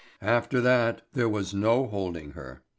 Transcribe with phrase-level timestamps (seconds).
[0.23, 2.63] After that there was no holding her.